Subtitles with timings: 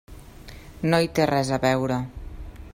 [0.93, 2.03] No hi té res a veure.